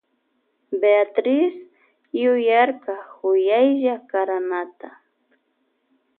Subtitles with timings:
[0.79, 1.53] Beatriz
[2.21, 4.89] yuyarka kuyaylla karanata.